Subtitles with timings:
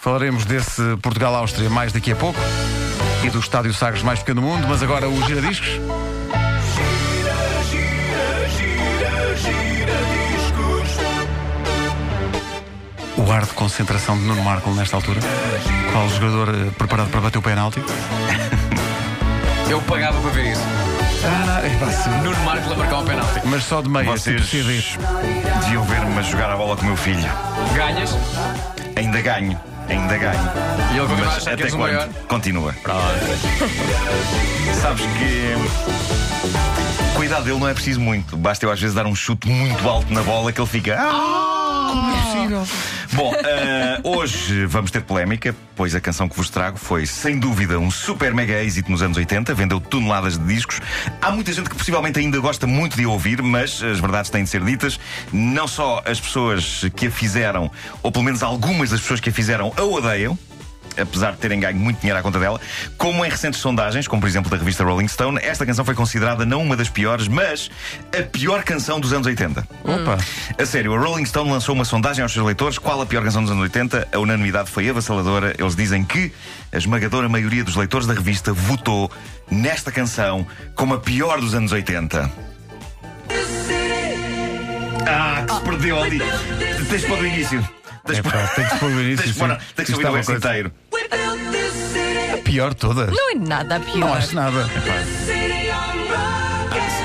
[0.00, 2.38] Falaremos desse Portugal-Áustria mais daqui a pouco
[3.22, 5.78] e do Estádio Sagres mais pequeno do mundo, mas agora o Giradiscos.
[13.16, 15.20] O ar de concentração de Nuno Marco nesta altura.
[15.92, 17.80] Qual jogador eh, preparado para bater o penalti?
[19.68, 20.62] Eu pagava para ver isso.
[21.22, 22.22] Ah, é.
[22.22, 23.40] Nuno Marco a marcar um penalti.
[23.44, 24.82] Mas só de meia, Vocês tipo CD.
[25.60, 27.30] deviam ver-me a jogar a bola com o meu filho.
[27.74, 28.16] Ganhas
[28.96, 29.58] Ainda ganho,
[29.90, 30.40] ainda ganho.
[30.92, 31.92] e ele continua a Mas achar que até és o quando?
[31.92, 32.08] maior.
[32.28, 32.74] Continua.
[34.80, 35.54] Sabes que.
[37.14, 38.36] Cuidado dele não é preciso muito.
[38.36, 40.96] Basta eu às vezes dar um chute muito alto na bola que ele fica.
[40.98, 42.66] "Ah!" Como é possível?
[43.12, 47.78] Bom, eh, hoje vamos ter polémica, pois a canção que vos trago foi, sem dúvida,
[47.78, 50.80] um super mega êxito nos anos 80, vendeu toneladas de discos.
[51.20, 54.50] Há muita gente que possivelmente ainda gosta muito de ouvir, mas as verdades têm de
[54.50, 55.00] ser ditas.
[55.32, 57.70] Não só as pessoas que a fizeram,
[58.02, 60.38] ou pelo menos algumas das pessoas que a fizeram, a odeiam.
[61.00, 62.60] Apesar de terem ganho muito dinheiro à conta dela,
[62.98, 66.44] como em recentes sondagens, como por exemplo da revista Rolling Stone, esta canção foi considerada
[66.44, 67.70] não uma das piores, mas
[68.18, 69.66] a pior canção dos anos 80.
[69.84, 70.18] Opa.
[70.58, 73.42] A sério, a Rolling Stone lançou uma sondagem aos seus leitores qual a pior canção
[73.42, 74.08] dos anos 80.
[74.12, 75.54] A unanimidade foi avassaladora.
[75.58, 76.32] Eles dizem que
[76.72, 79.10] a esmagadora maioria dos leitores da revista votou
[79.50, 82.30] nesta canção como a pior dos anos 80.
[85.06, 86.20] Ah, que se perdeu ali.
[86.88, 87.68] Tens pôr do início.
[88.06, 90.08] Tens É pá, tem que se pôr do início, Tens pôr- de Isto ouvir é
[90.08, 90.34] o coisa.
[90.34, 90.72] inteiro.
[92.50, 93.08] Pior todas.
[93.14, 93.96] Não é nada pior.
[93.98, 94.68] Não acho nada.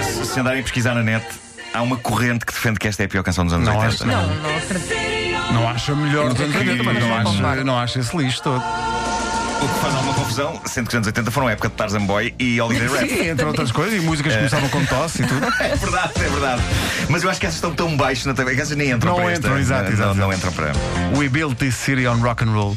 [0.04, 1.24] Se, se andarem a pesquisar na net,
[1.72, 3.94] há uma corrente que defende que esta é a pior canção dos anos Não 80.
[3.94, 4.06] acho.
[4.08, 5.54] Não, não acredito.
[5.54, 8.58] Não acha melhor dos anos 80, mas não acha, não acha esse lixo todo.
[8.58, 12.06] O que faz alguma confusão, sendo que os anos 80 foram a época de Tarzan
[12.06, 13.08] Boy e Holiday Rap.
[13.10, 15.46] Sim, entre outras coisas, e músicas que começavam com tosse e tudo.
[15.62, 16.62] É verdade, é verdade.
[17.08, 19.24] Mas eu acho que essas estão tão baixo na TV que essas nem entram Não
[19.24, 19.62] para entram, esta.
[19.62, 20.16] exato, não, exato.
[20.16, 20.72] não entram para.
[21.16, 22.76] We built this city on rock and roll.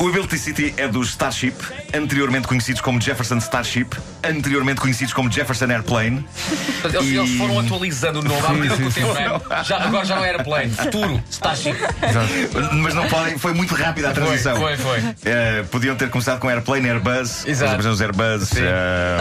[0.00, 1.52] O Ability City é dos Starship,
[1.94, 3.88] anteriormente conhecidos como Jefferson Starship,
[4.24, 6.26] anteriormente conhecidos como Jefferson Airplane.
[6.82, 9.62] Eles, eles foram atualizando o nome à medida que o tempo é.
[9.62, 11.76] já, Agora já não era plane, futuro, Starship.
[12.80, 14.56] Mas não podem, foi muito rápida a transição.
[14.56, 15.00] foi, foi.
[15.22, 17.86] Eh, podiam ter começado com Airplane, Airbus, Exato.
[17.86, 18.52] os Airbus.
[18.56, 19.18] Eh,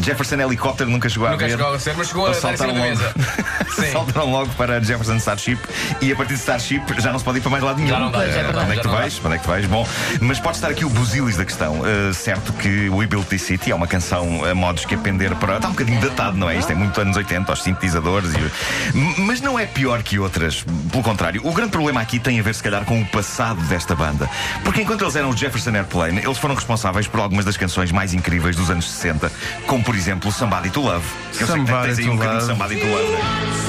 [0.00, 1.56] Jefferson Helicopter nunca chegou Nunca a ver.
[1.56, 2.78] chegou a ser, mas chegou a da logo.
[2.78, 3.14] mesa.
[3.76, 3.90] Sim.
[3.92, 5.58] Saltaram logo para Jefferson Starship
[6.00, 7.90] e a partir de Starship já não se pode ir para mais lado nenhum.
[7.90, 9.18] Já não dá, já Eh, não dá, para onde é que tu vais?
[9.18, 9.66] Para onde é que tu vais?
[9.66, 9.88] Bom,
[10.20, 11.82] mas pode estar aqui o busilis da questão.
[11.86, 15.34] Eh, certo que We Built This City é uma canção a modos que a pender
[15.36, 15.56] para.
[15.56, 16.56] Está um bocadinho datado, não é?
[16.56, 18.32] Isto é muito anos 80, aos sintetizadores.
[18.34, 19.20] E...
[19.20, 20.64] Mas não é pior que outras.
[20.90, 23.94] Pelo contrário, o grande problema aqui tem a ver, se calhar, com o passado desta
[23.94, 24.28] banda.
[24.64, 28.14] Porque enquanto eles eram o Jefferson Airplane, eles foram responsáveis por algumas das canções mais
[28.14, 29.30] incríveis dos anos 60,
[29.66, 31.04] como por exemplo Somebody to Love.
[31.40, 32.58] Eu sei que Somebody tens aí um bocadinho de Love.
[32.58, 33.12] Somebody to Love.
[33.12, 33.65] né?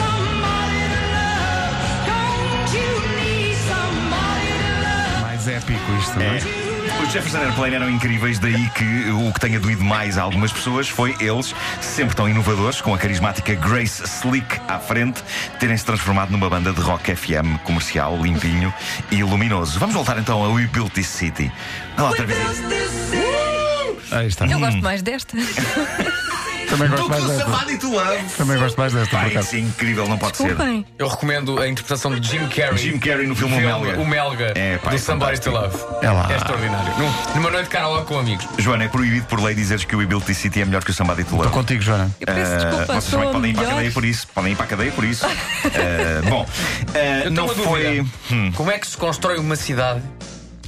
[5.87, 6.39] Épico isto, não é?
[7.03, 10.87] Os Jefferson Airplane eram incríveis, daí que o que tenha doído mais a algumas pessoas
[10.87, 15.23] foi eles, sempre tão inovadores, com a carismática Grace Slick à frente,
[15.59, 18.73] terem se transformado numa banda de rock FM comercial, limpinho
[19.11, 19.79] e luminoso.
[19.79, 21.51] Vamos voltar então a We Built This City.
[21.95, 22.39] Olha lá outra vez.
[24.11, 24.45] Aí está.
[24.45, 25.37] Eu gosto mais desta.
[26.69, 27.43] Também gosto mais desta.
[27.45, 28.23] Somebody to Love.
[28.37, 29.47] Também gosto mais desta, por acaso.
[29.47, 30.55] isso é incrível, não pode ser.
[30.97, 32.77] Eu recomendo a interpretação de Jim Carrey.
[32.77, 33.99] Jim Carrey no filme O Melga.
[33.99, 35.77] O Melga, É, pá, do é Somebody to Love.
[36.01, 36.27] É lá.
[36.31, 36.93] É extraordinário.
[36.97, 38.45] Num- Numa noite de karaoke com amigos.
[38.57, 41.23] Joana, é proibido por lei dizeres que o This City é melhor que o Somebody
[41.23, 41.47] to Love.
[41.47, 42.11] Estou contigo, Joana.
[42.19, 43.75] Eu peço Ah, desculpa, vocês sou também a podem ir para a melhor.
[43.77, 44.27] cadeia por isso.
[44.33, 45.25] Podem ir para a cadeia por isso.
[45.25, 45.29] Ah,
[46.29, 46.45] bom,
[46.93, 47.83] ah, Eu tenho não uma foi.
[47.97, 48.09] dúvida.
[48.31, 50.01] Hum, Como é que se constrói uma cidade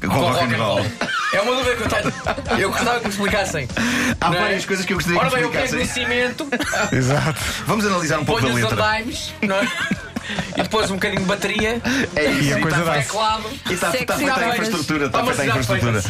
[0.02, 0.86] com com rock rock and roll.
[1.34, 2.60] É uma dúvida que eu tenho.
[2.62, 3.68] Eu gostava que me explicassem.
[4.20, 4.42] Há Não é?
[4.42, 6.06] várias coisas que eu gostaria Ora que me bem, eu pego no explicassem.
[6.06, 6.48] cimento,
[6.96, 7.40] Exato.
[7.68, 8.86] Vamos analisar um pouco ponho da os letra.
[8.86, 9.68] andaimes, não é?
[10.58, 11.82] E depois um bocadinho de bateria,
[12.16, 12.44] É isso.
[12.44, 13.08] E a coisa está- dá-se.
[13.08, 13.44] teclado.
[13.70, 15.06] E está, Sexy feita a infraestrutura.
[15.08, 16.04] Está feita a infraestrutura.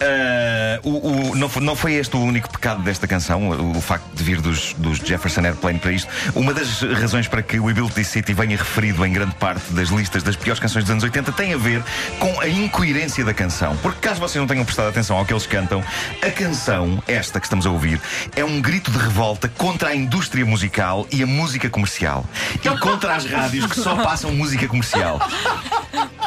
[0.00, 3.80] Ah, o, o- não, foi, não foi este o único pecado desta canção, o, o
[3.80, 6.08] facto de vir dos, dos Jefferson Airplane para isto.
[6.34, 9.72] Uma das razões para que o We Built This City venha referido em grande parte
[9.72, 11.82] das listas das piores canções dos anos 80 tem a ver
[12.18, 13.76] com a incoerência da canção.
[13.78, 15.82] Porque caso vocês não tenham prestado atenção ao que eles cantam,
[16.22, 18.00] a canção, esta que estamos a ouvir,
[18.36, 22.24] é um grito de revolta contra a indústria musical e a música comercial.
[22.64, 25.18] E contra as rádios que só passam música comercial.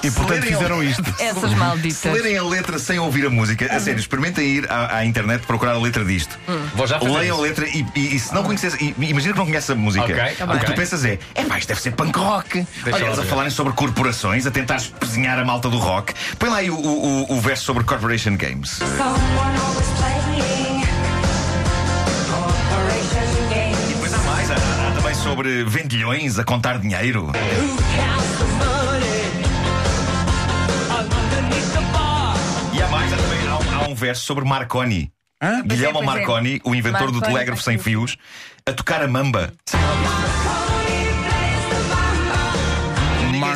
[0.03, 1.03] E portanto fizeram isto.
[1.19, 2.11] Essas Se malditas.
[2.11, 5.73] lerem a letra sem ouvir a música, a sério, experimentem ir à, à internet procurar
[5.73, 6.39] a letra disto.
[6.75, 7.61] Vou já fazer Leiam a isso.
[7.61, 10.03] letra e, e- e se não conheces, e- imagina que não conheces a música.
[10.05, 10.59] Ok, o ok.
[10.59, 12.65] que tu pensas é, é pá, isto deve ser punk rock.
[12.85, 13.27] Olha, lá eles a ver.
[13.29, 16.13] falarem sobre corporações, a tentar espezinhar a malta do rock.
[16.39, 18.71] Põe lá aí o, o- o- o verso sobre Corporation Games.
[18.71, 20.00] Someone always
[25.41, 27.31] sobre ventilhões a contar dinheiro.
[32.71, 35.11] E há mais, há, também, há, um, há um verso sobre Marconi.
[35.41, 35.63] Hã?
[35.63, 36.05] Guilherme pois é.
[36.05, 38.17] Marconi, o inventor do Marconi, telégrafo sem fios,
[38.67, 39.51] a tocar a mamba.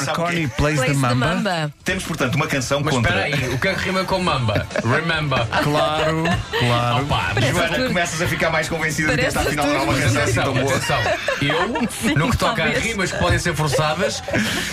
[0.05, 1.25] Marconi plays, Place the de Mamba.
[1.35, 1.73] Mamba.
[1.83, 3.27] Temos, portanto, uma canção Mas contra.
[3.27, 4.67] espera aí, o que é que rima com mamba?
[4.83, 5.45] Remember.
[5.63, 6.23] Claro,
[6.59, 7.03] claro.
[7.05, 7.87] Opa, Joana, Arthur.
[7.87, 10.23] começas a ficar mais convencida de que Parece esta afinal não é uma Mas canção
[10.23, 10.75] assim tão boa.
[10.75, 10.99] atenção.
[11.41, 14.23] Eu, no que toca a rimas que podem ser forçadas,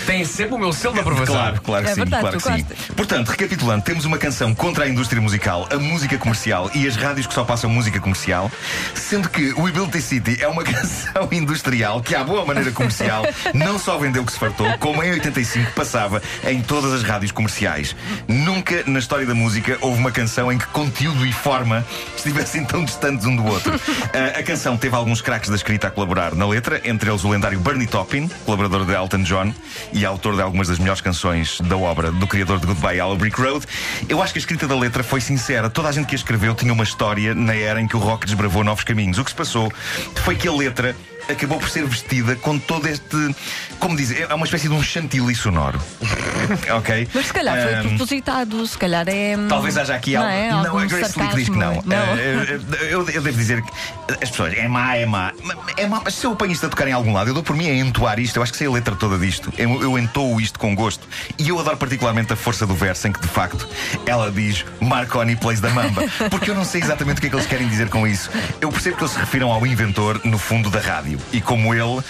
[0.05, 1.35] tem sempre o meu selo de aprovação.
[1.35, 2.93] Claro, claro que É sim, verdade, claro que sim.
[2.95, 7.27] Portanto, recapitulando, temos uma canção contra a indústria musical, a música comercial e as rádios
[7.27, 8.51] que só passam música comercial,
[8.93, 12.71] sendo que o We Built This City é uma canção industrial que, à boa maneira
[12.71, 17.01] comercial, não só vendeu o que se fartou, como em 85 passava em todas as
[17.01, 17.95] rádios comerciais.
[18.27, 21.85] Nunca na história da música houve uma canção em que conteúdo e forma
[22.15, 23.73] estivessem tão distantes um do outro.
[24.13, 27.29] Ah, a canção teve alguns craques da escrita a colaborar na letra, entre eles o
[27.29, 29.53] lendário Bernie Taupin, colaborador de Elton John
[29.91, 33.41] e autor de algumas das melhores canções da obra do criador de Goodbye Yellow Brick
[33.41, 33.65] Road.
[34.07, 35.69] Eu acho que a escrita da letra foi sincera.
[35.69, 38.25] Toda a gente que a escreveu tinha uma história na era em que o rock
[38.25, 39.17] desbravou novos caminhos.
[39.17, 39.71] O que se passou
[40.15, 40.95] foi que a letra
[41.29, 43.35] acabou por ser vestida com todo este.
[43.79, 45.79] Como dizer, é uma espécie de um chantilly sonoro.
[46.77, 47.07] ok?
[47.13, 49.35] Mas se calhar foi propositado, se calhar é.
[49.47, 50.33] Talvez haja aqui não algo.
[50.33, 50.49] É?
[50.51, 51.81] Não, a Grace Slick diz que não.
[51.85, 51.97] Não.
[51.97, 52.59] Eh,
[52.89, 53.71] eu, eu devo dizer que
[54.21, 55.33] as pessoas, é má, é má.
[55.77, 57.55] É má, mas se eu apanho isto a tocar em algum lado, eu dou por
[57.55, 58.37] mim a entoar isto.
[58.37, 59.53] Eu acho que sei a letra toda disto.
[59.57, 61.07] Eu, eu entoo isto com gosto.
[61.37, 63.67] E eu adoro particularmente a força do verso em que, de facto,
[64.05, 66.03] ela diz Marconi plays da mamba.
[66.29, 68.29] Porque eu não sei exatamente o que é que eles querem dizer com isso.
[68.61, 71.12] Eu percebo que eles se refiram ao inventor, no fundo, da rádio.
[71.31, 72.01] E como ele.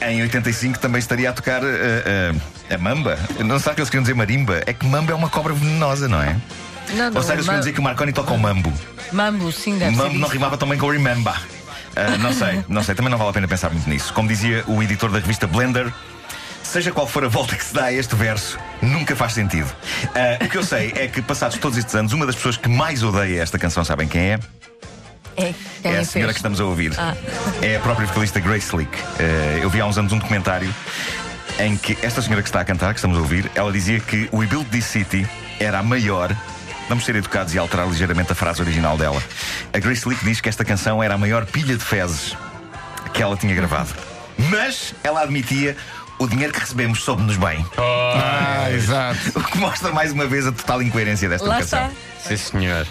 [0.00, 2.32] Em 85 também estaria a tocar eh,
[2.68, 3.16] eh, a mamba.
[3.38, 4.60] Não sabe que eles queriam dizer marimba?
[4.66, 6.36] É que mamba é uma cobra venenosa, não é?
[6.90, 8.72] Não, não, Ou seja, eles queriam dizer que o Marconi toca o mambo.
[9.12, 11.40] Mambo, sim, deve ser Mambo não rimava também com remember.
[11.94, 14.12] Ah, não sei, não sei, também não vale a pena pensar muito nisso.
[14.12, 15.92] Como dizia o editor da revista Blender,
[16.62, 19.70] seja qual for a volta que se dá a este verso, nunca faz sentido.
[20.14, 22.68] Ah, o que eu sei é que, passados todos estes anos, uma das pessoas que
[22.68, 24.38] mais odeia esta canção, sabem quem é?
[25.36, 26.08] É, é a fez?
[26.10, 26.92] senhora que estamos a ouvir.
[26.98, 27.14] Ah.
[27.60, 28.90] É a própria vocalista Grace Slick.
[29.18, 30.72] Eh, eu vi há uns anos um documentário
[31.58, 34.28] em que esta senhora que está a cantar, que estamos a ouvir, ela dizia que
[34.32, 35.26] o We Built This City
[35.60, 36.34] era a maior.
[36.88, 39.22] Vamos ser educados e alterar ligeiramente a frase original dela.
[39.72, 42.36] A Grace Slick diz que esta canção era a maior pilha de fezes
[43.14, 43.90] que ela tinha gravado.
[44.50, 45.76] Mas ela admitia
[46.18, 47.64] o dinheiro que recebemos soube-nos bem.
[47.78, 49.18] Ah, exato.
[49.34, 51.86] O que mostra mais uma vez a total incoerência desta Lá canção.
[51.86, 52.28] está.
[52.28, 52.86] Sim, senhor.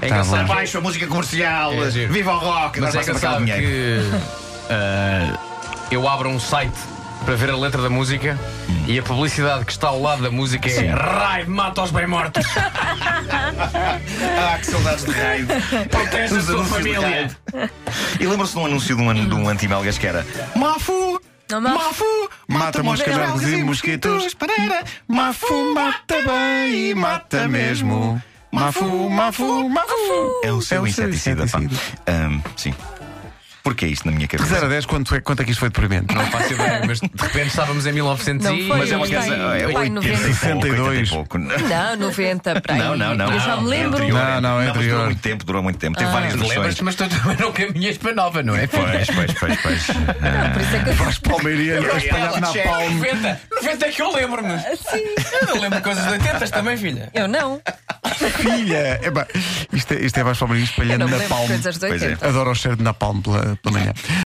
[0.00, 0.46] É Tá engraçado.
[0.46, 0.54] bom.
[0.54, 4.00] Baixo a música comercial, É viva o rock, Mas é engraçado que
[4.70, 5.38] ah,
[5.90, 6.72] eu abro um site
[7.24, 8.38] para ver a letra da música
[8.86, 12.44] e a publicidade que está ao lado da música é Raio mata os bem mortos.
[13.30, 15.46] Ah, que saudades de raio.
[15.90, 17.30] Protege a sua família.
[18.20, 21.20] E lembra-se de um anúncio de um, an- de um anti-melgas que era Mafu!
[21.50, 22.04] Não, Mafu.
[22.46, 24.36] Mata moscas, e mosquitos.
[25.06, 28.22] Mafu mata bem e mata mesmo.
[28.50, 30.40] Mafu, mafu, mafu.
[30.42, 31.58] É o seu É o seu inseticida, pá.
[31.60, 31.98] inseticida.
[32.06, 32.74] Ahm, Sim.
[33.62, 34.54] Porquê isto na minha De cabeça?
[34.54, 36.14] 0 a 10, quanto é, quanto é que isto foi deprimente?
[36.14, 38.62] Não faço ideia, mas de repente estávamos em 1900 Não e...
[38.62, 39.52] Mas é uma canção.
[39.52, 40.16] É vai 80 e 90.
[40.16, 40.80] pouco, 62.
[40.80, 41.38] 80 e pouco.
[41.38, 42.78] Não, 90 para aí.
[42.80, 43.30] Não, não, não.
[43.30, 43.98] Eu já me Não, lembro.
[43.98, 44.24] é anterior.
[44.24, 44.90] Não, não, é anterior.
[44.92, 45.96] durou muito tempo, durou muito tempo.
[45.96, 45.98] Ah.
[45.98, 46.54] Teve várias versões.
[46.56, 48.66] Lembras-te, mas tu também não caminhas para nova, não é?
[48.68, 49.84] Pois, pois, pois, pois.
[49.86, 52.90] Por isso é que eu Vais Palmeirinha a espalhar na palma.
[52.90, 54.58] 90, 90 é que eu lembro-me.
[54.60, 55.04] Sim.
[55.46, 57.10] Eu lembro coisas de 80 também, filha.
[57.12, 57.60] Eu não.
[58.18, 59.00] Filha!
[59.02, 59.26] Epá,
[59.72, 61.48] isto, é, isto é Palmeirinho Eu espalhando não me na lembro palma.
[61.48, 62.06] coisas Pois é.
[62.06, 62.28] 80.
[62.28, 63.92] Adoro o cheiro de napalm pela, pela manhã.